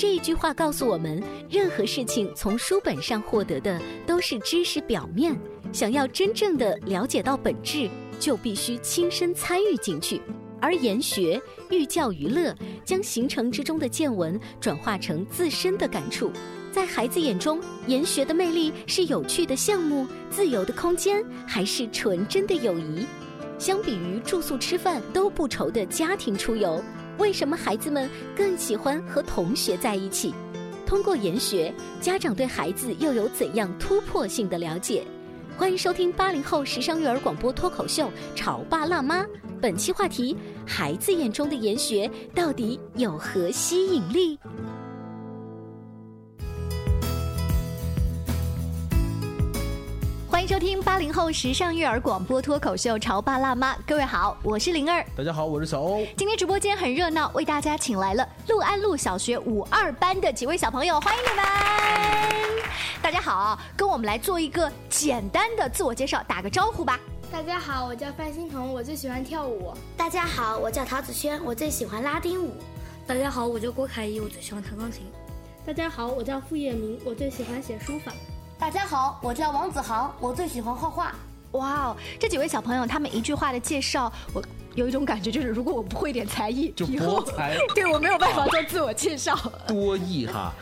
[0.00, 5.38] 这一句话告诉我们，任何事情从书本上获得的都是知识表面，
[5.74, 7.86] 想要真正的了解到本质，
[8.18, 10.22] 就必须亲身参与进去。
[10.58, 16.32] 而研学寓教于乐，将行程之中的见闻转化成自身的感触。
[16.72, 23.04] 在孩子眼中，研学的魅力是有趣的项目、自由的空间，还是纯真的友谊？
[23.58, 26.82] 相比于住宿吃饭都不愁的家庭出游。
[27.20, 30.32] 为什么孩子们更喜欢和同学在一起？
[30.86, 35.04] 通过研学，家长对孩子又有怎样突破性的了解？
[35.58, 39.22] 欢迎收听八零后时尚育儿广播脱口秀《潮爸辣妈》。
[39.60, 40.34] 本期话题：
[40.66, 44.38] 孩子眼中的研学到底有何吸引力？
[50.50, 55.06] 收听八零后时尚育儿广播脱口秀《潮爸辣妈》，各位好，我是灵儿。
[55.14, 56.04] 大家好，我是小欧。
[56.16, 62.64] 今天直播间很热闹，为大家请来了陆安路小学五二班的几位小朋友，欢迎你们！
[63.00, 66.98] 大家好，跟我们来做一个简单的自我介绍，打个招呼吧。
[67.30, 69.72] 大家好，我叫范欣彤，我最喜欢跳舞。
[69.96, 72.56] 大家好，我叫陶子轩，我最喜欢拉丁舞。
[73.06, 75.06] 大家好，我叫郭凯怡，我最喜欢弹钢琴。
[75.64, 78.12] 大家好，我叫傅叶明，我最喜欢写书法。
[78.60, 81.14] 大家好，我叫王子航，我最喜欢画画。
[81.52, 84.44] 哇哦，这几位小朋友，他们一句话的介绍，我
[84.74, 89.34] 有一种感觉，就是如果我不会点才艺，就博才， 对我没有办法做自我介绍。
[89.66, 90.52] 多艺哈，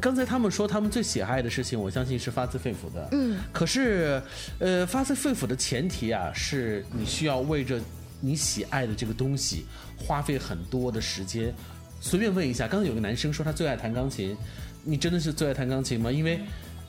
[0.00, 3.08] 刚才他们说他们最喜爱的事情，我相信是发自肺腑的。
[3.10, 4.22] 嗯，可是，
[4.60, 7.80] 呃，发自肺腑的前提啊，是你需要为着
[8.20, 9.66] 你喜爱的这个东西
[9.98, 11.52] 花费很多的时间。
[12.00, 14.36] 随便问一下，刚刚有个男生说他最爱弹钢琴，
[14.84, 16.12] 你真的是最爱弹钢琴吗？
[16.12, 16.40] 因为。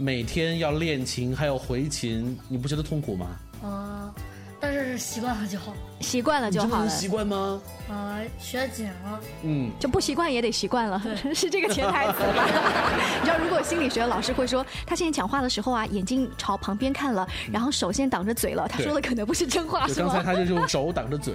[0.01, 3.37] 每天要练琴，还要回琴，你不觉得痛苦吗？
[3.61, 4.15] 啊，
[4.59, 6.89] 但是习惯了就好，习惯了就好了。
[6.89, 7.61] 习惯吗？
[7.89, 9.19] 啊，学几年了。
[9.43, 11.01] 嗯，就不习惯也得习惯了，
[11.33, 12.45] 是这个潜台词吧？
[13.21, 20.09] 你知道，如果心理学老师会说，他现在讲话的时候啊，眼睛朝旁边看了，然后手先挡着嘴了，他说的可能不是真话，是吗？
[20.13, 21.33] 刚才他就用手挡着嘴。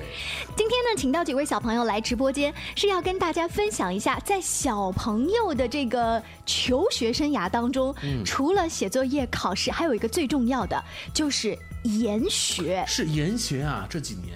[0.55, 10.81] 今天呢，请到几位小朋友来直播间，是要跟大家分享一下，在小朋友的这个求学生涯当中，除了写作业、考试，还有一个最重要的
[11.13, 12.85] 就是研学。
[12.87, 14.35] 是研学啊，这几年。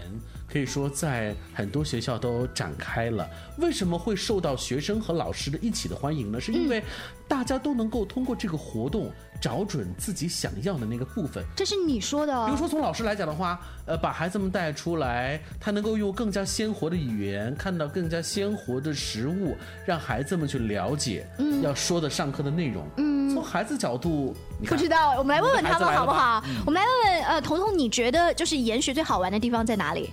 [0.50, 3.28] 可以说，在很多学校都展开了。
[3.58, 6.40] 为什么会受到学生和老师的一起的欢迎呢？
[6.40, 6.82] 是因为
[7.28, 11.44] 大家都能够通过这个活动找准自己想要的那个部分。
[11.54, 12.46] 这是你说的。
[12.46, 21.26] 比如说，从老师来讲的话，呃，把孩子们带出来，他能够用更加鲜活的语言，看到更加鲜活的食物，让孩子们去了解
[21.62, 22.84] 要说的上课的内容。
[22.96, 24.34] 嗯，从孩子角度，
[24.66, 26.42] 不知道，我们来问问他们好不好？
[26.64, 30.10] 我们来问问，呃，彤彤，你觉得就是研学最好玩的地方在哪里？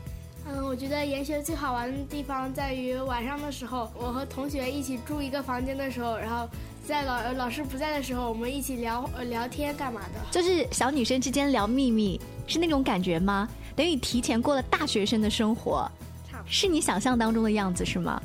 [0.48, 6.48] 嗯，我觉得研学最好玩的地方在于晚上的时候，我和同学一起住一个房间的时候，然后
[6.88, 10.20] 在老老师不在的时候，我们一起聊聊天干嘛的？
[10.32, 13.50] 就是小女生之间聊秘密，是那种感觉吗？
[13.76, 15.90] 等于提前过了大学生的生活，
[16.46, 18.22] 是你想象当中的样子是吗？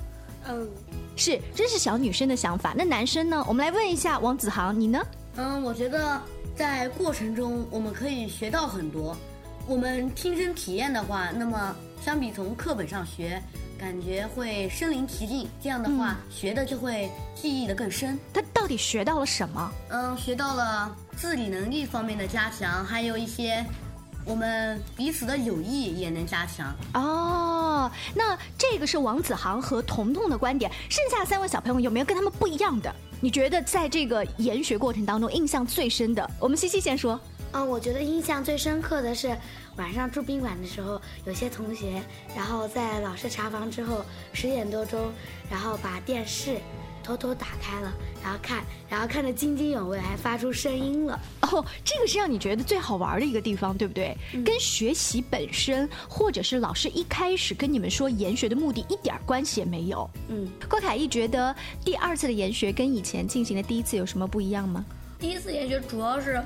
[0.47, 0.69] 嗯，
[1.17, 2.75] 是，这是小女生的想法。
[2.77, 3.43] 那男生呢？
[3.49, 5.01] 我们来问一下王子航，你呢？
[5.37, 6.21] 嗯，我觉得
[6.55, 9.17] 在过程中我们可以学到很多。
[9.67, 11.75] 我们亲身体验的话，那么。
[12.03, 13.41] 相比从课本上学，
[13.79, 18.19] 感觉会身临其境，这样的话学的就会记忆的更深。
[18.33, 19.73] 他到底学到了什么？
[19.91, 23.63] 嗯，学到了自理能力方面的加强，还有一些
[24.25, 26.75] 我们彼此的友谊也能加强。
[26.95, 32.91] 哦，那这个是王子航和彤彤的观点，剩下三位小朋友有没有跟他们不一样的？
[33.21, 36.29] 你觉得在这个研学过程当中印象最深的？
[36.41, 37.21] 我们西西先说。
[37.53, 39.37] 嗯，我觉得印象最深刻的是
[39.77, 42.03] 晚上住宾馆的时候，有些同学，
[42.37, 45.13] 然后在老师查房之后十点多钟，
[45.51, 46.59] 然后把电视
[47.03, 47.93] 偷偷打开了，
[48.23, 51.19] 然后看，然后看得津津有味，还发出声音了。
[51.43, 54.17] 哦，这个是让你觉得最好玩的一个地方，对不对？
[54.45, 60.09] 跟学习本身，或者是老师一开始跟你们说研学的目的一点关系也没有。
[60.29, 61.53] 嗯，郭凯毅觉得
[61.85, 64.85] 第二次的研学跟以前进行的第一次有什么不一样吗？
[65.19, 66.41] 第一次研学主要是。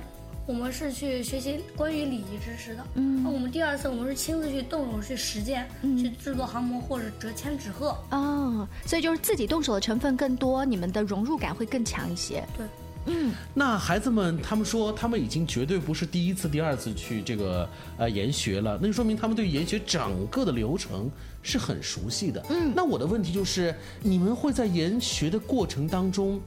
[0.46, 12.44] 我们是去学习关于礼仪知识的，嗯，那我们第二次我们是亲自去动手去实践，去制作航模或者折千纸鹤，哦，所以就是自己动手的成分更多，你们的融入感会更强一些。
[12.58, 12.66] 对，
[13.06, 21.10] 嗯，那孩子们他们说他们已经绝对不是第一次、第二次去这个呃研学了，那就说明他们对研学整个的流程
[21.42, 22.44] 是很熟悉的。
[22.50, 26.38] 嗯，那我的问题就是，你们会在研学的过程当中。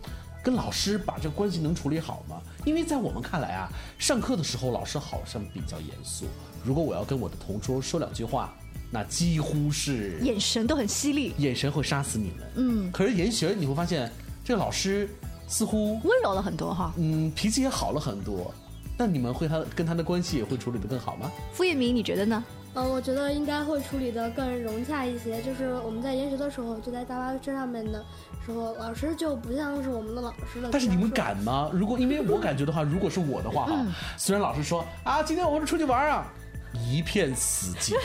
[0.44, 2.42] 跟老师把这个关系能处理好吗？
[2.66, 6.26] 因为在我们看来啊，上课的时候老师好像比较严肃。
[6.64, 8.54] 如果我要跟我的同桌说两句话，
[8.92, 12.52] 那几乎是眼神都很犀利，眼神会杀死你们。
[12.56, 14.12] 嗯，可是研学你会发现，
[14.44, 15.10] 这个老师
[15.48, 16.94] 似乎温柔了很多哈。
[16.98, 18.54] 嗯，脾气也好了很多。
[18.98, 21.32] 那你们会他跟他的关系也会处理的更好吗？
[21.54, 22.44] 傅叶明，你觉得呢？
[22.74, 25.42] 嗯，我觉得应该会处理的更融洽一些。
[25.42, 28.06] 就是我们在研学的时候，就在大巴车上面的
[28.46, 30.70] 时候，老师就不像是我们的老师了。
[30.72, 31.70] 但是你们敢吗？
[31.74, 33.86] 如果因为我感觉的话，如果是我的话哈，
[34.18, 36.28] 虽然老师说啊，今天我们出去玩啊，
[36.74, 37.96] 一片死寂，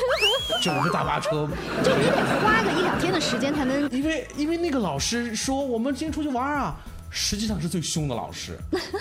[0.62, 1.46] 整个大巴车
[1.84, 3.90] 就你得花个一两天的时间才能。
[3.90, 6.76] 因为因为那个老师说我们今天出去玩啊，
[7.10, 8.56] 实际上是最凶的老师，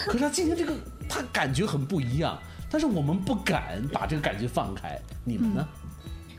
[0.05, 0.73] 可是他今天这个
[1.07, 2.37] 他感觉很不一样。
[2.71, 5.67] 但是我们不敢把这个感觉放开，你们呢？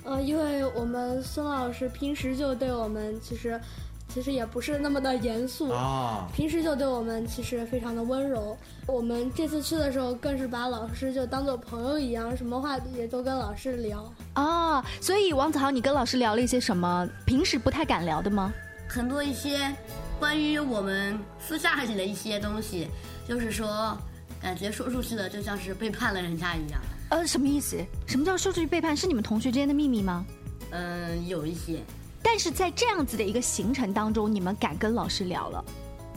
[0.04, 3.60] 呃，因为我们孙老师平时就对我们其实，
[4.08, 6.26] 其实也不是那么的严肃啊。
[6.34, 8.56] 平时就对我们其实非常的温柔。
[8.86, 14.84] 我们这次去的时候，更是把老师就当做朋友一样，什么话也都跟老师聊啊。
[15.00, 17.06] 所以王子豪，你跟老师聊了一些什么？
[17.26, 18.52] 平时不太敢聊的吗？
[18.88, 19.72] 很多一些
[20.18, 22.88] 关于我们私下里的一些东西，
[23.28, 23.96] 就是说。
[24.42, 26.80] 感觉说出去的就像是背叛了人家一样。
[27.10, 27.76] 呃，什么意思？
[28.06, 28.96] 什么叫说出去背叛？
[28.96, 30.26] 是你们同学之间的秘密吗？
[30.70, 31.80] 嗯，有一些。
[32.22, 35.64] 但是在这样子的一个行程当中，你们敢跟老师聊了？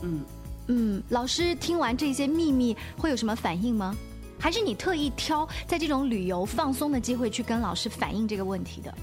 [0.01, 0.25] 嗯
[0.68, 3.95] 嗯，老师听完这些秘密会有什么反应吗？
[4.39, 8.94] 还是你特意挑在这种旅游放松的机会去跟老师反映这个问题的？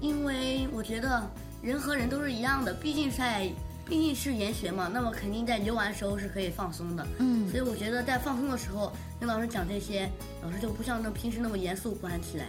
[0.00, 1.30] 因为我觉得
[1.62, 3.48] 人和人都是一样的，毕竟在。
[3.86, 7.06] 毕竟是研学嘛，那么肯定在游玩的时候是可以放松的。
[7.18, 10.10] 嗯，所以我觉得在放松的时候跟老师讲这些，
[10.42, 12.46] 老师就不像那平时那么严肃管起来。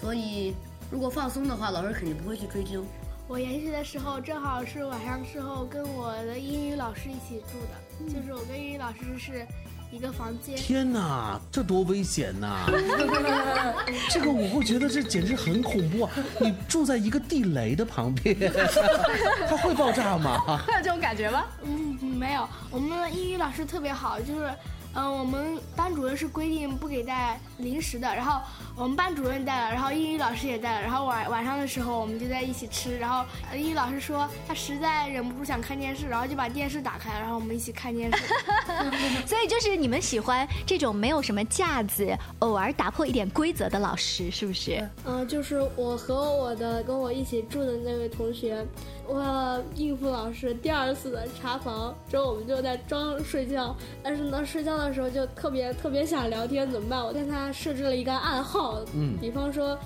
[0.00, 0.54] 所以
[0.90, 2.84] 如果放松的话，老师肯定不会去追究。
[3.28, 9.46] 我研学的时候正好是晚上时候跟我的英语老师一起住的，就是我跟英语老师是。
[9.90, 10.56] 一个房间。
[10.56, 12.66] 天哪，这多危险呐！
[14.10, 16.10] 这个我会觉得这简直很恐怖啊！
[16.40, 18.36] 你住在一个地雷的旁边，
[19.48, 20.58] 它会爆炸吗？
[20.66, 21.44] 会有这种感觉吗？
[21.62, 22.48] 嗯，没有。
[22.70, 24.50] 我们的英语老师特别好，就是。
[24.96, 28.40] 嗯，我们班主任是规定不给带零食的，然后
[28.74, 33.22] 我们班主任带了，然后英语老师也带了，然后晚晚上的时候我们就在一起吃，然后
[33.54, 38.24] 英语老师说他实在忍不住想看电视，然后就把电视打开，然后我们一起看电视。
[39.28, 44.82] 所以就是你们喜欢这种没有什么架子，偶尔打破一点规则的老师，是不是？
[45.04, 48.66] 嗯，就是我和我的跟我一起住的那位同学。
[49.08, 53.74] 为了应付老师第二次的查房，之后我们就在装睡觉。
[54.02, 57.04] 但是呢，睡觉的时候就特别特别想聊天，怎么办？
[57.04, 59.78] 我跟他设置了一个暗号，嗯，比方说。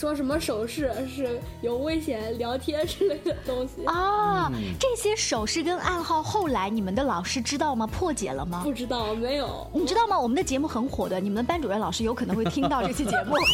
[0.00, 4.50] 说什么手势是有危险、聊天之类的东西啊？
[4.78, 7.86] 这些手势跟暗号，后来你们的老师知道吗？
[7.86, 8.62] 破解了吗？
[8.64, 9.70] 不知道，没有。
[9.74, 10.18] 你知道吗？
[10.18, 13.36] 我们的节目很火的，你们的班主任老师有可能会听到这期节目。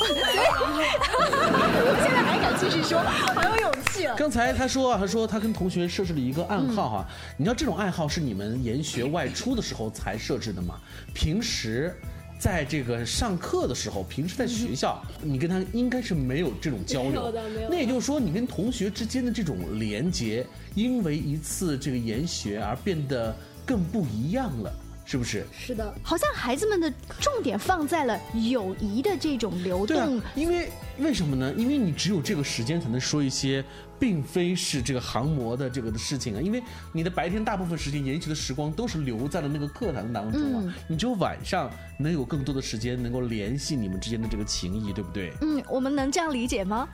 [2.00, 4.14] 现在还敢继续说，好有勇气啊！
[4.16, 7.04] 刚才他说，他说他跟同学设置了一个暗号哈。
[7.36, 10.76] 你知道这种暗号是你们研学外出的时候才设置的吗？
[11.12, 11.92] 平时。
[12.38, 17.32] 在这个上课的时候，平时在学校，你跟他应该是没有这种交流。
[17.70, 24.72] 那也就是说，你跟同学之间的这种连接，因为一次这个研学而变得更不一样了。
[25.06, 25.46] 是不是？
[25.56, 28.20] 是的，好像孩子们的重点放在了
[28.50, 30.20] 友谊的这种流动。
[30.34, 31.54] 因为为什么呢？
[31.56, 33.64] 因为你只有这个时间才能说一些
[34.00, 36.40] 并非是这个航模的这个的事情啊。
[36.40, 36.60] 因为
[36.92, 45.32] 你的白天大部分时间研习的时光都是留在了那个课堂当中啊，你只有晚上能有更多的时间能够联系你们之间的这个情谊，对不对？
[45.40, 46.88] 嗯，我们能这样理解吗？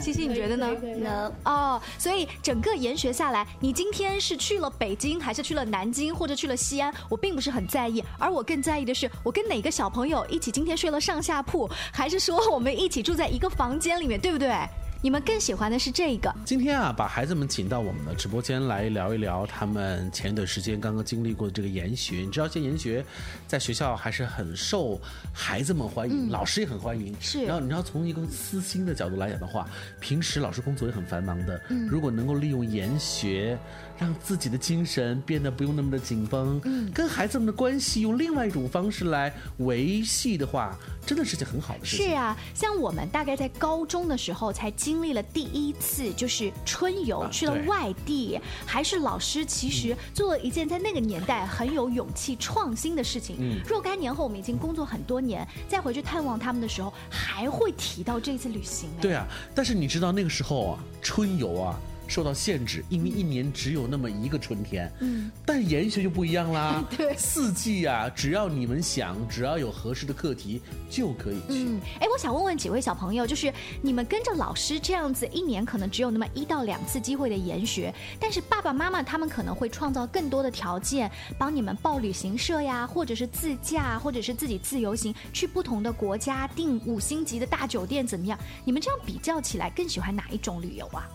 [0.00, 0.70] 西西，你觉得呢？
[0.98, 6.92] 能哦，所以整个研学下来，你今天是去了北京，还是去了南京，或者去了西安？
[7.08, 14.54] 我并不是很在意，而我更在意的是，我跟哪个小朋友一起今天睡了上下铺，还是说我们一起住在一个房间里面，对不对？
[15.04, 16.34] 你们更喜欢的是这个？
[16.46, 22.20] 今天啊，把孩子们请到我们的直播间来聊一聊他们前一段时间刚刚经历过的这个研学。
[22.20, 23.04] 你知道，现在研学
[23.46, 24.98] 在学校还是很受
[25.30, 27.14] 孩子们欢迎，老师也很欢迎。
[27.20, 27.44] 是。
[27.44, 29.68] 然后，你知道从一个私心的角度来讲的话，
[30.00, 31.60] 平时老师工作也很繁忙的。
[31.68, 31.86] 嗯。
[31.86, 33.58] 如果能够利用研学，
[33.98, 42.06] 让自己的精神变得不用那么的紧绷，嗯，跟孩子们的关系用另外一种方式来维系的话，真的是件很好的事情。
[42.06, 53.36] 是啊，像我们大概在高中的时候才经历了第一次，就是春游去了外地，还是老师其实做了一件在那个年代很有勇气创新的事情。
[53.38, 58.90] 嗯，若干年后我们已经工作很多年，再回去探望他们的时候，还会提到这次旅行。
[59.00, 61.78] 对啊，但是你知道那个时候啊，春游啊。
[62.06, 64.90] 受到限制，因为一年只有那么一个春天。
[65.00, 66.84] 嗯，但研学就不一样啦。
[66.96, 71.64] 对，四季啊，只要你们想，只要有合适的课题，就可以去。
[71.64, 88.38] 嗯，哎，我想问问几位小朋友，就是你们跟着老师这样子，一年可能只有那么一到两次机会的研学，但是爸爸妈妈他们可能会创造更多的条件，帮你们报旅行社呀，或者是自驾，或者是自己自由行去不同的国家订五星级的大酒店，怎么样？
[88.64, 91.08] 你们这样比较起来，更喜欢哪一种旅游啊？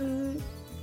[0.00, 0.34] 嗯，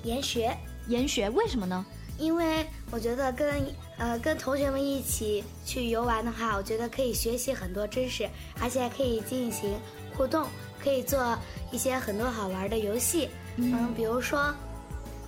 [0.04, 0.56] 研学，
[0.88, 1.84] 研学，为什么呢？
[2.20, 3.66] 因为我觉得跟
[3.98, 8.28] 呃跟同学们一起去游玩的话，我觉得可以学习很多知识，
[8.62, 9.78] 而且可以进行
[10.16, 10.48] 互动，
[10.84, 11.38] 可以做
[11.72, 13.30] 一些很多好玩的游戏。
[13.58, 14.54] 嗯，比如说，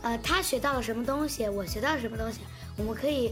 [0.02, 2.40] 呃，他学到了什么东西，我学到了什么东西，
[2.80, 3.32] 我们可以。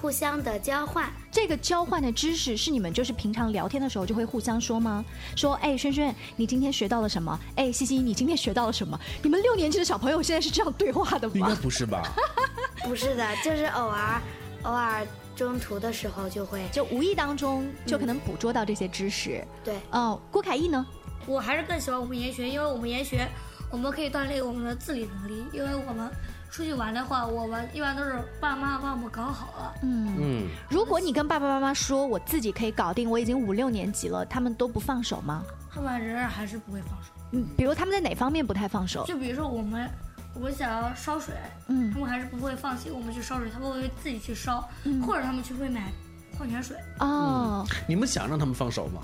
[0.00, 5.04] 互相的交换，这个交换的知识是你们就是平常聊天的时候就会互相说吗？
[5.34, 7.36] 说，哎，轩轩，你今天学到了什么？
[7.56, 8.96] 哎，西西，你今天学到了什么？
[9.24, 11.34] 你们六年级的小朋友现在是这样对话的吗？
[11.34, 12.14] 应该不是吧？
[12.84, 14.22] 不是的，就是偶尔，
[14.62, 19.44] 偶尔中途的时候就会，就无意当中就可能捕捉到这些知识。
[19.64, 20.86] 对，哦，郭凯毅呢？
[21.26, 23.26] 我还是更喜欢我们研学，因为我们研学，
[23.72, 26.08] 我们可以锻炼我们的自理能力，因为我们。
[26.50, 29.74] 出去玩的话，我们一般都是爸妈帮我们搞好了。
[29.82, 35.42] 嗯嗯，如果你跟爸爸妈妈说我自己可以搞定，我已经五六年级了，他们都不放手吗？
[35.70, 37.12] 他们仍然还是不会放手。
[37.32, 39.04] 嗯，比如他们在哪方面不太放手？
[39.06, 39.88] 就比如说我们，
[40.34, 41.34] 我们想要烧水，
[41.68, 44.66] 嗯，他们还是不会放心我们去烧水，他们会自己去烧，
[45.06, 45.92] 或者他们去会买
[46.36, 46.76] 矿泉水。
[47.00, 49.02] 哦，你们想让他们放手吗？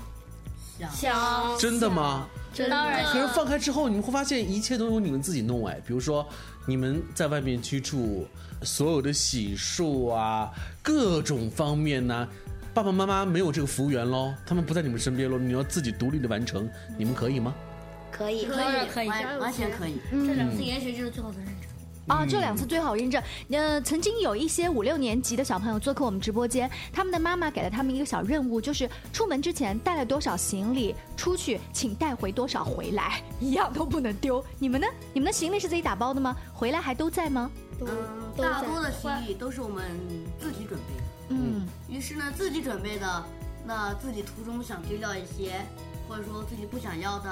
[0.93, 1.57] 想。
[1.57, 2.27] 真的吗？
[2.69, 3.05] 当然。
[3.11, 6.27] 可是放开之后，你们会发现一切都由你们自己弄哎，比如说。
[6.67, 8.25] 你们在外面居住，
[8.63, 10.49] 所有的洗漱啊，
[10.81, 12.27] 各种方面呢，
[12.73, 16.67] 爸爸妈妈没有这个服务员喽，他们不在你们身边喽，你要自己独立的完成，
[16.97, 17.53] 你们可以吗？
[18.11, 19.07] 可以，可以，可以，
[19.39, 19.99] 完全可以。
[20.09, 21.55] 这两次研学就是最好的认证。
[22.07, 23.21] 啊，这两次最好认证。
[23.49, 34.43] 呃，曾经有一些五六年级的小朋友做客我们直播间，他们的妈妈给了他们一个小任务，就是出门之前带了多少行李出去，请带回多少回来，一样都不能丢。
[34.59, 34.87] 你们呢？
[35.13, 36.35] 你们的行李是自己打包的吗？
[36.53, 37.49] 回来还都在吗？
[37.81, 37.87] 嗯，
[38.37, 39.83] 大多的行李都是我们
[40.39, 41.03] 自己准备的。
[41.29, 43.25] 嗯，于是呢，自己准备的，
[43.65, 45.65] 那自己途中想丢掉一些，
[46.07, 47.31] 或者说自己不想要的。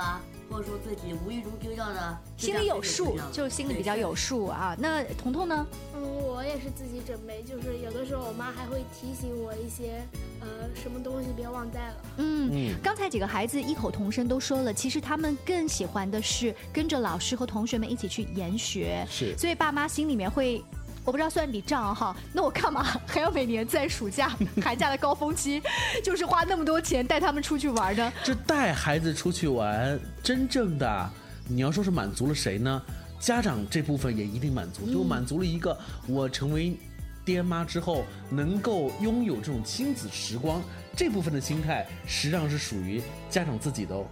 [0.49, 4.75] 或者说自己无意中丢掉的，心里有数，就是心里比较有数啊。
[4.77, 5.65] 那彤彤呢？
[5.95, 10.05] 嗯，我也是自己准备，就是有的时候我妈还会提醒我一些，
[10.41, 11.95] 呃，什么东西别忘带了。
[12.17, 19.03] 嗯，刚才几个孩子异口同声都说了，其实他们更喜欢的是跟着老师和同学们一起去研学。
[19.09, 20.63] 是，所以爸妈心里面会。
[21.05, 24.31] 我不知道算笔账哈，那我干嘛还要每年在暑假、
[24.63, 25.61] 寒假的高峰期，
[26.03, 28.13] 就是花那么多钱带他们出去玩呢？
[28.23, 31.09] 这带孩子出去玩，真正的
[31.47, 32.81] 你要说是满足了谁呢？
[33.19, 36.77] 家长这部分也一定满足，就满足了一个我成为
[37.25, 40.61] 爹妈之后能够拥有这种亲子时光
[40.95, 44.05] 这部分的心态，实际上是属于家长自己的哦。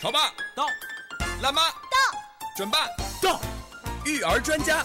[0.00, 0.66] 潮爸到，
[1.42, 2.18] 辣妈到，
[2.56, 2.86] 准爸
[3.22, 3.40] 到，
[4.06, 4.84] 育儿专家。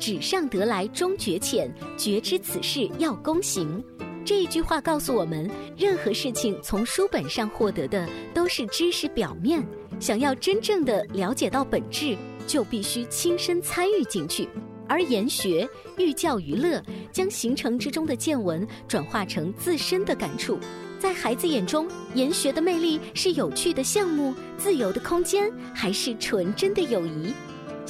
[0.00, 3.84] 纸上得来终觉浅，绝知此事要躬行。
[4.24, 9.62] 这一句话告诉我们，任何事情从书本上获得的都是知识表面，
[10.00, 12.16] 想要真正的了解到本质，
[12.46, 14.48] 就必须亲身参与进去。
[14.88, 20.58] 而研学寓教于乐，将行程之中的见闻转化成自身的感触。
[20.98, 27.32] 在孩子眼中，研学的魅力是有趣的项目、自由的空间，还是纯真的友谊？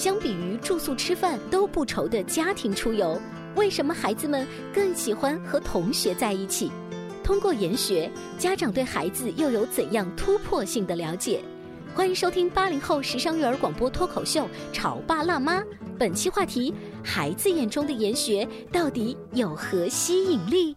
[0.00, 3.20] 相比于住宿吃饭都不愁的家庭出游，
[3.54, 6.72] 为什么孩子们更喜欢和同学在一起？
[7.22, 11.42] 通过研学，家长对孩子又有怎样突破性的了解？
[11.94, 15.60] 欢迎收听八零后时尚育儿广播脱口秀《潮爸辣妈》。
[15.98, 16.72] 本期话题：
[17.04, 20.74] 孩子眼中的研学到底有何吸引力？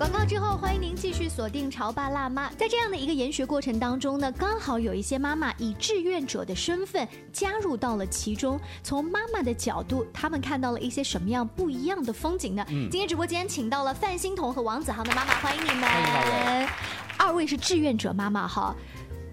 [0.00, 2.48] 广告之后，欢迎您继续锁定《潮爸辣妈》。
[2.56, 8.58] 在这样的一个研学过程当中呢，刚好有一些妈妈以志愿者的身份加入到了其中。
[8.82, 12.64] 从妈妈的角度，他们看到了一些什么样不一样的风景呢？
[12.66, 16.66] 今天直播间请到了范欣彤和王子航的妈妈，欢迎你们。
[17.18, 18.74] 二位是志愿者妈妈哈。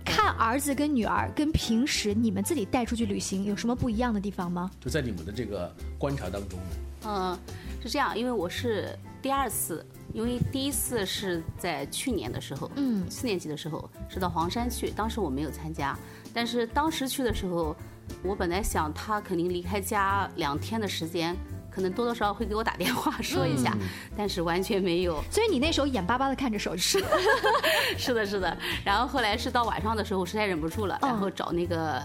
[0.04, 4.70] 看儿子跟女儿跟平时你们自己带出去旅行有什么不一样的地方吗？
[4.82, 6.66] 就在你们的这个观察当中呢？
[7.06, 7.40] 嗯，
[7.82, 15.98] 是这样，因为我是第二次，因为第一次是在去年的时候，嗯，四年级的时候是到黄山去，当时我没有参加，
[16.34, 17.76] 但是当时去的时候，
[18.24, 21.36] 我本来想他肯定离开家两天的时间。
[21.70, 23.78] 可能多多少少会给我打电话说一下，
[24.18, 25.24] 但是完全没有。
[25.30, 26.82] 所以你那时候眼巴巴的看着手机。
[28.00, 28.58] 是的，是的。
[28.84, 32.02] 然后后来是到晚上的时候，实在忍不住了，然后找那个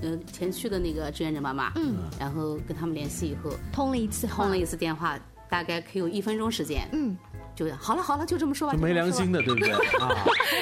[0.00, 5.18] 呃前去的那个志愿者妈妈，嗯，然后跟他们联系以后，通了一次，通了一次电话，
[5.50, 7.18] 大概可以有一分钟时间，嗯。
[7.66, 8.76] 就好了好了，就这么说吧。
[8.78, 9.72] 没良心的，对不对？
[9.98, 10.08] 啊，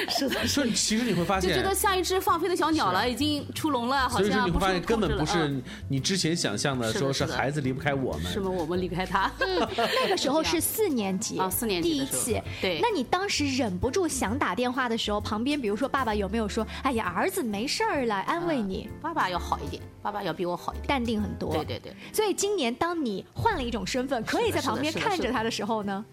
[0.09, 0.47] 是的。
[0.47, 4.19] 所以其实你会发现，就觉得像一只放飞的小鸟了，已经出笼了，好像。
[4.19, 8.31] 所以说你会发现，根本不是你之前想象的，说是孩子离不开我们。
[8.31, 8.49] 是吗？
[8.49, 9.31] 我们离开他。
[9.39, 12.41] 嗯，那个时候是四年级 啊，四年级第一次。
[12.61, 12.79] 对。
[12.81, 21.53] 那你当时忍不住想打电话的时候，旁边比如说爸爸有没有说：“哎呀，儿子没事儿了，安慰你。”爸爸要好一点，爸爸要比我好一点，淡定很多。
[21.53, 21.93] 对对对。
[22.11, 26.03] 所以今年当你换了一种身份，可以在旁边看着他的时候呢，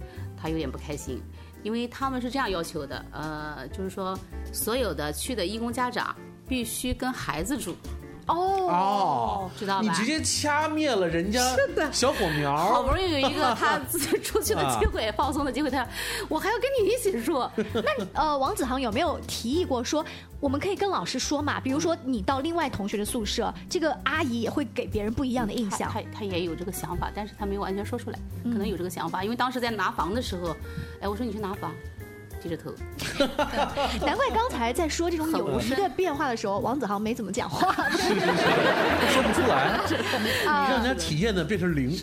[0.45, 1.19] 他有点不开心。
[1.63, 4.15] 因为他们是这样要求的，呃，就是说，
[4.53, 6.15] 所有的去的义工家长
[6.47, 7.75] 必须跟孩子住。
[8.27, 9.83] 哦哦，知道吧？
[9.83, 11.41] 你直接掐灭了人家
[11.93, 12.57] 小火苗。
[12.57, 15.87] 好不容易有一个他自己出去的机会，放松的机会，他
[16.29, 17.39] 我还要跟你一起住。
[18.15, 20.05] 那呃，王子航有没有提议过说，
[20.41, 21.61] 我们可以跟老师说嘛？
[21.61, 25.91] 比如说你到另外同学的宿舍，这个阿姨也会给别人不一样的印象。
[25.91, 30.57] 他他也有这个想法，但是他没有完全说出来，可能有这个想法，因为当时在拿房的时候，
[31.01, 31.73] 哎，我说你去拿房。
[32.45, 32.71] 低着头，
[34.05, 39.81] 难怪刚才在说这种友谊的变化的时候，王子豪没怎么讲话， 说不出来，
[40.23, 41.99] 你让人家体验的变成零。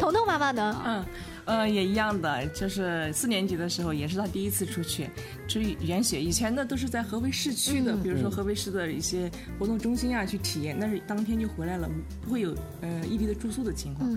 [0.00, 0.76] 彤彤妈妈呢？
[0.84, 1.04] 嗯。
[1.44, 5.08] 呃，也一样的，就是四年级的时候，也是他第一次出去，
[5.48, 6.22] 去研学。
[6.22, 9.28] 以前呢都是在合肥市区的，比如说合肥市的一些
[9.58, 11.90] 活动中心啊去体验，但是当天就回来了，
[12.22, 14.08] 不会有呃异地的住宿的情况。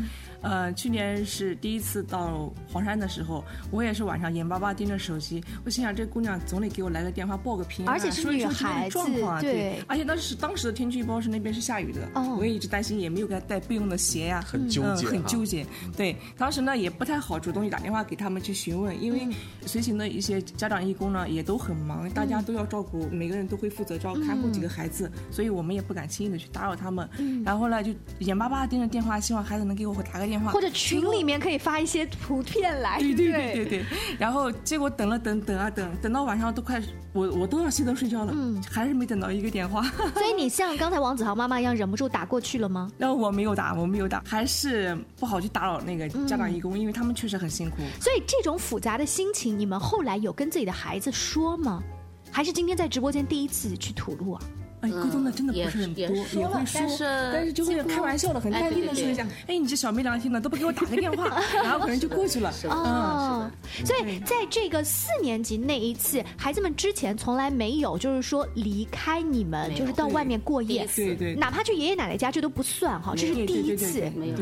[0.41, 8.99] 呃，去年是第一次到黄山的时候，我也是晚上眼巴巴盯着手机，我心想这姑娘总得给我来个电话报个平安，而且是女孩子，
[9.41, 12.07] 对，而且当时当时的天气预报是那边是下雨的，
[12.37, 15.65] 我也一直担心，也没有给她带备用的鞋呀，很纠结，很纠结。
[15.97, 17.14] 对，当时呢也不太。
[17.15, 19.25] 太好，主动去打电话给他们去询问，因为
[19.65, 27.09] 随行的一些家长义工呢也都很忙，大家都要照顾，每个人都会负责照看护几个孩子，所以我们也不敢轻易的去打扰他们。
[27.45, 32.99] 然后呢，就眼巴巴盯着电话，希望孩子能给我打个电话，或者群里面可以发一些图片来。
[32.99, 33.85] 对对对对对。
[34.19, 39.83] 然后结果等了等等啊等，等到晚上都快我我都要熄灯睡觉了，嗯，还是没等到一个电话。
[40.15, 42.91] 所以你像刚才王子豪妈妈一样，忍不住打过去了吗？
[42.97, 47.15] 那 我没有打，我没有打，还是不好去打扰那个家长义工，因为他他们。
[47.15, 51.81] 确实很辛苦，所以这种复杂的心情，你们后来有跟自己的孩子说吗？
[52.29, 54.41] 还是今天在直播间第一次去吐露啊？
[54.81, 56.07] 沟通的真的不是很多，也
[56.47, 56.97] 会说，
[57.33, 62.53] 但是就会开玩笑的，很淡定的说一下，哎，你这小没良心的，都不给我打个电话， 然后可能就过去了。
[62.69, 63.49] 哦，
[63.83, 74.35] 所以在这个四年级那一次，孩子们之前从来没有，就是说离开你们，就是到外面过夜，对对，哪怕去爷爷奶奶家，这都不算哈，这是第一次，没有。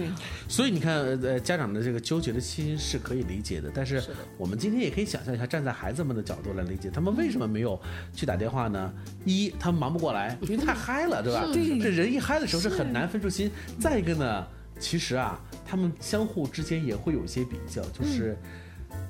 [0.49, 4.03] 所以你看，呃，家长的这个纠结的心是可以理解的，但是
[4.37, 7.79] 我们今天也可以想象一下，站在孩子们的角度来理解，他们为什么没有
[8.13, 8.91] 去打电话呢？
[9.25, 10.22] 一，他们忙不过来。
[10.27, 11.45] 来，因为太嗨了，对吧？
[11.53, 13.51] 这人一嗨的时候是很难分出心。
[13.79, 14.47] 再一个呢，
[14.79, 18.37] 其实啊，他们相互之间也会有一些比较，就是。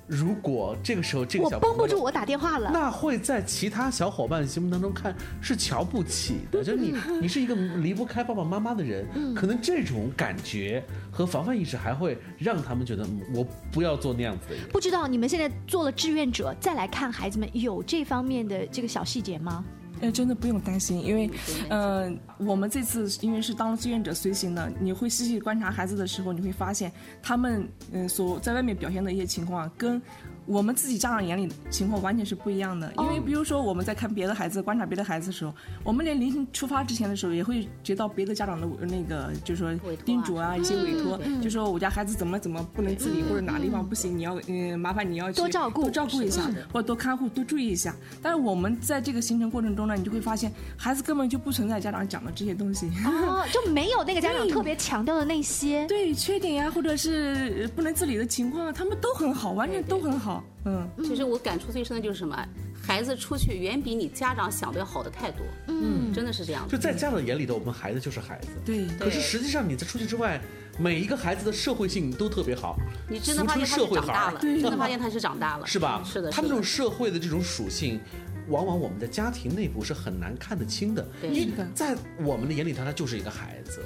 [0.08, 6.64] 如果这个时候这个小绷不住，我打电话了，那会在其他小伙伴心目当中看是瞧不起的。
[6.64, 14.64] 就是你，你是一个离不开爸爸妈妈的人，可能这种感觉和防范意识还会让他们觉得我不要做那样子的人。
[14.72, 19.64] 不知道你们现在做了志愿者，再来看孩子们有这方面的这个小细节吗？
[20.04, 21.32] 哎，真的不用担心，因为，
[21.70, 30.02] 嗯，我们这次因为是当志愿者随行的，你会细细观察孩子的时候，你会发现他们嗯所在外面表现的一些情况跟。
[30.46, 35.54] 我们自己家长眼里情况完全是不一样的，因为比如说我们在看别的孩子、观察别的孩子的时候，
[35.84, 47.96] 我们连临行出发之前的时候，也会接到别的家长的那个，就是说叮嘱啊，一些委托，就说我家孩子怎么怎么不能自理，或者哪地方不行，你要嗯麻烦你要多照顾、多照顾一下，或者多看护、多注意一下。
[48.22, 55.86] 但是我们在这个行程过程中呢，你就会发现孩子根本就不存在家长讲的这些东西，哦， 就没有那个家长特别强调的那些。
[55.88, 60.33] 对缺点呀，或者是不能自理的情况，他们都很好，完全都很好。
[60.66, 62.48] 嗯，其实我感触最深的就是什么，
[62.82, 65.46] 孩子出去远比你家长想的要好的太多。
[65.68, 66.68] 嗯，真的是这样。
[66.70, 68.50] 就在家长眼里头，我们孩子就是孩子。
[68.66, 68.88] 对。
[68.98, 70.42] 可是实际上你在出去之外，
[70.80, 72.78] 每一个孩子的社会性都特别好。
[73.10, 76.02] 你真的发现他是长大了，真的发现他是长大了，是吧？
[76.06, 76.32] 是的。
[76.32, 78.00] 他们这种社会的这种属性，
[78.48, 83.82] 往往我们的家庭内部是很难看得清的，因为在我们的眼里头，他就是一个孩子。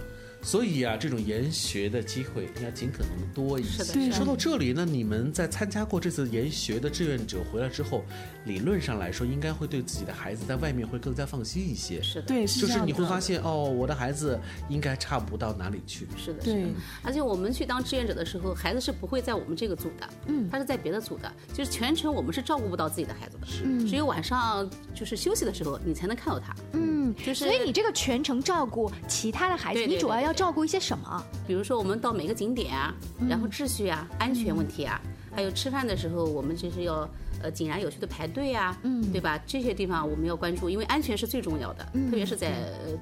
[0.48, 4.10] 所以啊，这种研学的机会要尽可能多一些。
[4.10, 8.06] 说到这里呢，你们在参加过这次研学的志愿者回来之后，
[8.46, 12.02] 理论上来说，应该会对自己的孩子在外面会更加放心一些。
[12.02, 16.08] 是的，对，就是你会发现哦，我的孩子应该差不到哪里去。
[16.16, 16.72] 是的，对。
[17.04, 26.56] 而且我们去当志愿者的时候，孩子是不会在我们这个组的，嗯，他是在别的组的，就是全程我们是照顾不到自己的孩子的，是，只有晚上就是休息的时候，你才能看到他。
[26.72, 27.44] 嗯，就是。
[27.44, 30.34] 所以你这个全程照顾其他的孩子，你主要要。
[30.38, 31.24] 照顾一些什么？
[31.48, 32.94] 比如说，我们到每个景点啊，
[33.28, 35.02] 然后秩序啊、安全问题啊，
[35.34, 37.10] 还有吃饭的时候，我们就是要。
[37.42, 39.40] 呃，井然有序的排队啊，嗯，对吧？
[39.46, 42.52] 这些地方我们要关注，因为安全是最重要的，嗯特别是在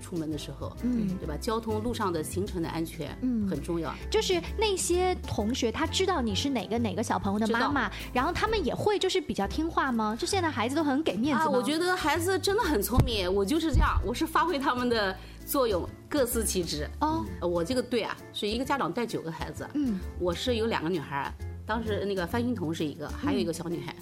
[0.02, 1.36] 出门的时候，嗯，对吧？
[1.40, 3.94] 交通路上的行程的安全，嗯，很重要。
[4.10, 10.16] 就是那些同学，他知道你是哪个哪个小朋友的妈妈，然后他们也会就是比较听话吗？
[10.20, 16.90] 就现在孩子都很给面子啊，我觉得孩子真的很聪明，我就是这样，我是发挥他们的作用，各司其职。
[17.00, 21.34] 哦，我这个队啊，是一个家长带九个孩子，嗯，我是有两个女孩，
[21.66, 23.96] 当时那个范欣彤是一个，还有一个小女孩。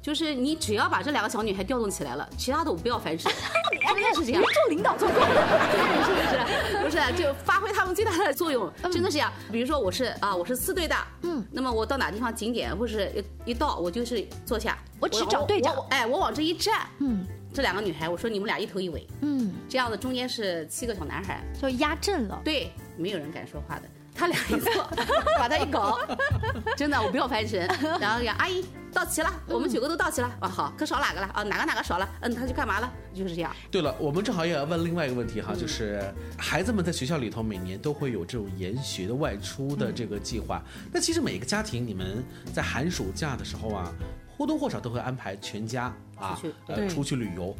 [0.00, 3.28] 就是你只要把这两个小女孩调动起来了，其他的我不要烦事，
[3.94, 4.42] 真的是这样。
[4.42, 6.78] 做领导做够是不是？
[6.84, 9.30] 不是，就发挥他们最大的作用，真的是这样。
[9.52, 13.12] 比如说我是啊，我是四队的，嗯，那么我到哪地方景点或是
[13.44, 23.82] 一到，我就是坐下，我只找队长，哎，我往这一站，嗯，这两个女孩，我说你们俩一头一尾，嗯，这样子中间是七个小男孩，就压阵了，对，没有人敢说话的。
[24.18, 24.84] 他俩一坐，
[25.38, 25.96] 把他一搞，
[26.76, 27.66] 真的，我不要翻身。
[28.00, 30.28] 然后呀阿姨到齐了，我们九个都到齐了。
[30.40, 31.26] 啊，好，可少哪个了？
[31.32, 32.08] 啊，哪个哪个少了？
[32.20, 32.92] 嗯，他去干嘛了？
[33.14, 33.54] 就是这样。
[33.70, 36.02] 对了，我们正好也要问另外一个问题哈，就是
[36.36, 40.60] 孩子们在学校里头每年都会有这种研学的外出的这个计划。
[40.92, 43.92] 那其实每个家庭，你们在寒暑假的时候啊。
[44.36, 47.54] 或多或少都会安排全家啊，呃，出去旅游。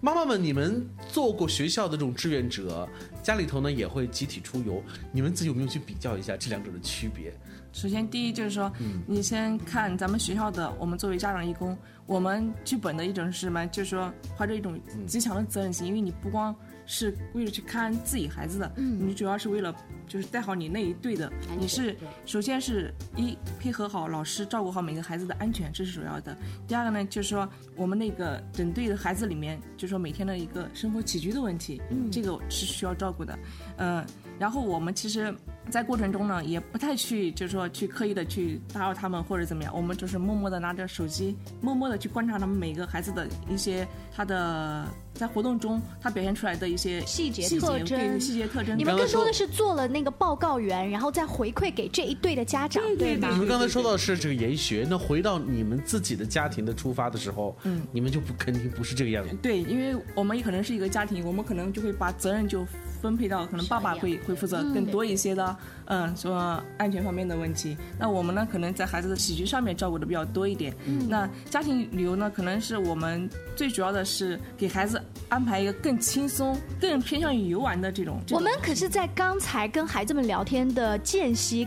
[0.00, 2.88] 妈妈们，你们做过学校的这种志愿者，
[3.22, 7.32] 家里头呢也会集体出游，你们自己有没有去比较一下这两者的区别？
[7.72, 8.70] 首先，第一就是说，
[9.06, 13.64] 你先看咱们学校的，我们作为家长义工，我们剧本的一种是什么？
[13.68, 16.54] 就是说，怀着一种极强的责任心，因为你不光。
[16.90, 19.72] 是为了去看自己孩子的，嗯，你主要是为了
[20.08, 26.36] 就是带好你那一队的，你是首先是一配合好老师，照顾好每个孩子的安全，这是主要的。
[26.66, 33.38] 第二个呢，就是说我们那个整队的孩子里面，就是说每天的一个生活起居的问题，嗯，这个是需要照顾的，
[33.76, 34.04] 嗯，
[34.40, 35.32] 然后我们其实。
[35.70, 48.18] 在过程中呢，也不太去，就是说去刻意的去打扰他们或者怎么样，我们就是默默的拿着手机，默默的去观察他们每个孩子的一些他的在活动中他表现出来的一些细节特征。
[48.18, 48.76] 细节特征。
[48.76, 53.28] 你们更多的是做了那个报告员，然后再回馈给这一队的家长，对吗？
[53.30, 59.36] 你们刚才说到是这个研学，那回到你们自己的家庭的出发的时候，嗯，你们就不肯定不是这个样子。
[59.40, 62.66] 对，因为我们也可能是一个家庭，我们可能就会把责任就。
[63.00, 67.76] 分配到可能爸爸会会负责更多一些的，嗯，什么安全方面的问题。
[67.98, 70.74] 那我们呢，可能在孩子的起居上面照顾的比较多一点。
[71.08, 78.20] 那家庭旅游呢，可能是我们最主要的是给孩子安排一个更轻松、更偏向于游玩的这种。
[78.30, 81.66] 我们可是在刚才跟孩子们聊天的间隙。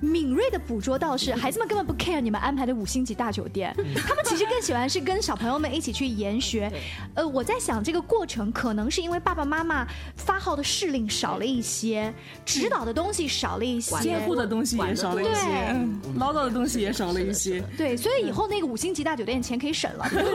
[0.00, 3.74] 敏锐的捕捉到是孩子们根本不 care 你们安排的五星级大酒店，
[4.06, 6.70] 他们其实更喜欢是跟小朋友们一起去研学。
[7.14, 9.86] 呃，我在想这个过程可能是因为爸爸妈妈
[10.16, 12.12] 发号的施令少了一些，
[12.44, 15.76] 指导的东西少了一些，监护的东西也少了一些，
[16.16, 17.62] 唠叨的东西也少了一些。
[17.76, 20.26] 对，所以以后那个五星级大酒店钱可以省了，可以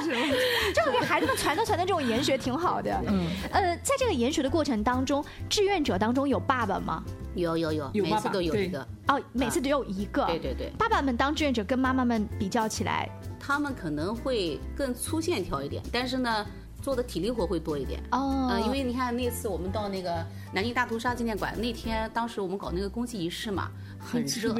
[0.00, 0.16] 省，
[0.74, 3.02] 这个给孩子们传的传的这种研学挺好的。
[3.06, 7.04] 嗯，呃，在这个研学的过程当中，志愿者当中有爸爸吗？
[7.34, 10.24] 有有有，每次都有一个哦，每次只有一个。
[10.26, 16.46] 对对对，爸爸们当志愿者跟妈妈们比较起来，他们可能会更粗线条一点，但是呢。
[16.84, 17.98] 做的体力活会多一点。
[18.12, 24.54] 哦，呃，因为你看那次我们到那个南京大屠杀纪念馆那天，当时我们搞那个公祭仪式嘛，很热，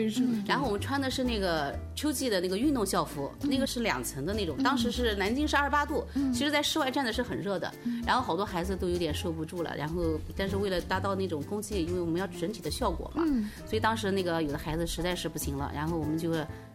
[0.47, 7.71] 然后我们穿的是那个秋季的那个运动校服，那个是两层的那种，当时是南京是二十八度，其实在室外站的是很热的，
[8.07, 13.23] 然后好多孩子都有点受不住了，然后但是为了达到那种公祭，因为我们要整体的效果嘛，
[13.67, 16.35] 所以当时那个有的孩子实在是不行了，然后我们就。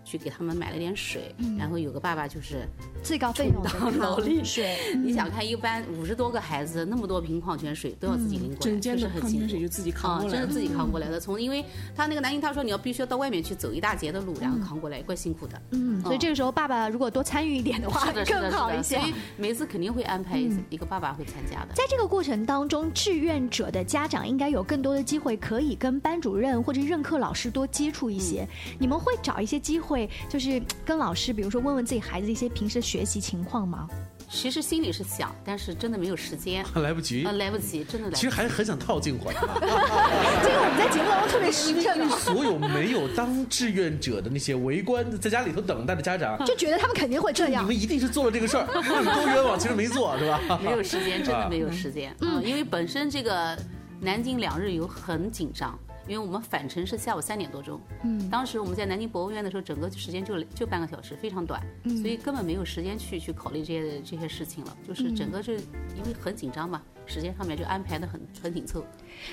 [0.10, 2.68] 去给他们买了点水，然后有个爸爸就是
[3.04, 3.70] 最高费用的
[4.00, 4.76] 劳力水。
[5.06, 9.56] 你想看，一般五十多个孩子，那么多瓶矿泉水都要自己拎过来，确实很辛苦。
[9.60, 11.20] 就自己扛过来，真的自己扛过来的。
[11.20, 11.64] 从因为
[11.96, 15.62] 他那个男婴，他说你要必须要到外面去走一大截的路，然后扛过来，怪辛苦的。
[15.72, 18.98] 嗯，所以这个时候爸爸如果多参与一点的话，更好一些。
[18.98, 21.74] 所以每次肯定会安排一个爸爸会参加的。
[21.76, 28.48] 在这个过程当中，志愿者的家长应该有更多的机会可以跟班主任或者任课老师多接触一些。
[28.80, 29.99] 你们会找一些机会，
[30.30, 30.62] 就是。
[30.86, 33.88] 跟老师，比如说问问自己孩子一些平时的学习情况吗？
[34.30, 38.14] 其实心里是想，但是真的没有时间， 来不及，来不及，真的来。
[38.14, 39.30] 其实还是很想套近乎。
[39.34, 42.10] 这个我们在节目当中特别实证。
[42.10, 47.64] 所有没有当志愿者的那些围观在家里头等待的家长，就觉得他们肯定会这样。
[47.64, 50.60] 你们一定是做了这个事儿，多冤枉，其实没做，是吧？
[50.64, 52.16] 没有时间，真的没有时间。
[52.22, 53.58] 嗯，因为本身这个
[54.00, 55.78] 南京两日游很紧张。
[56.10, 65.58] 因为我们返程是下午三点多钟，嗯，当时我们在南京博物院的时候，整个时间就就半个小时，非常短，嗯所以根本没有时间去去考虑这些这些事情了，就是整个是
[65.96, 66.82] 因为很紧张嘛。
[67.10, 68.86] 时间上面就安排的很很紧凑，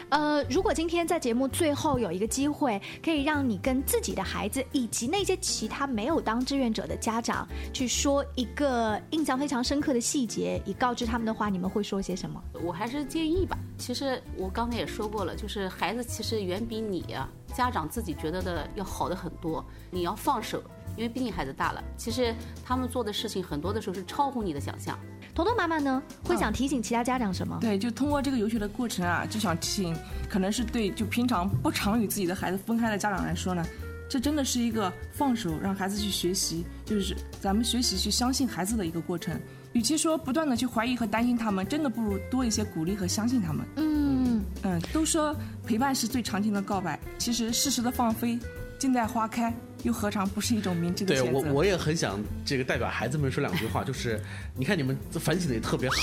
[0.08, 12.42] 呃，如果今天在节目最后有一个机会，可以让你跟自己的孩子以及那些其他没有当志愿者的家长去说一个印象非常深刻的细节，以告知他们的话，你们会说些什么？
[12.64, 13.58] 我还是建议吧。
[13.76, 19.62] 其实我刚才也说过了，就是孩子其实远比你啊家长自己觉得的要好的很多。
[19.90, 20.62] 你要放手，
[20.96, 22.34] 因为毕竟孩子大了，其实
[22.64, 24.98] 他们做的事情很多的时候是超乎你的想象。
[25.36, 27.58] 彤彤妈妈呢，会想提醒其他家长什么？
[27.60, 29.94] 对，就通过这个游学的过程啊，就想提醒，
[30.30, 33.62] 可能是对就平常不常与自己的孩子分开的家长来说呢，
[34.08, 39.38] 这真的是一个放手让孩子去学习，就是咱们学习去相信孩子的一个过程。
[39.74, 43.66] 与其说不断的去怀疑和担心他们，真的不如多一些鼓励和相信他们。
[43.76, 48.38] 嗯嗯，都说陪伴是最长情的告白，其实适时的放飞，
[48.78, 49.54] 静待花开。
[49.82, 51.40] 又何尝不是一种明智的选择？
[51.40, 54.20] 对我，我也很想这个代表孩子们说两句话，就是
[54.56, 55.96] 你看你们反省的也特别好，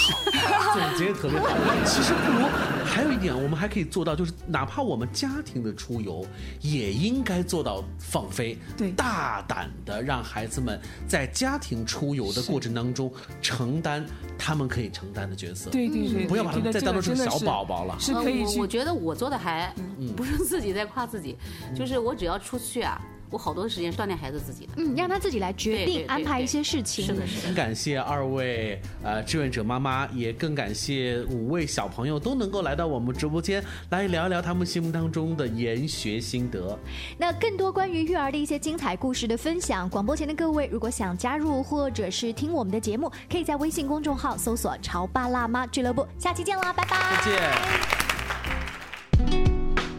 [0.73, 1.47] 总结也特别好。
[1.85, 2.47] 其实不如
[2.85, 6.25] 还有一点，我们还可以做到，就是哪怕我们家庭的出游，
[6.61, 14.05] 也应该做到放飞，对，大胆的让孩子们在家庭出游的过程当中承担
[14.37, 15.71] 他们可以承担的角色。
[15.71, 17.97] 对对对，不要把他们再当做是小宝宝了。
[17.99, 19.73] 是可以我觉得我做的还
[20.15, 21.35] 不是自己在夸自己，
[21.75, 23.01] 就是我只要出去啊。
[23.33, 27.03] 我好多时间锻炼孩子自己的，嗯，让他自己来决定安排一些事情。
[27.03, 27.47] 是的，是的。
[27.47, 36.77] 很感谢二位呃志愿者妈妈，也更感谢五位小朋友都能够来到我们直播间来聊一聊他们心目当中的研学心得。
[37.17, 46.05] 那更多关于育儿的一些精彩故事的分享，广播前的各位如果想加入或者是听我们的节目，可以在微信公众号搜索“潮爸辣妈俱乐部”。
[46.19, 47.19] 下期见啦，拜拜！
[47.25, 48.12] 再见。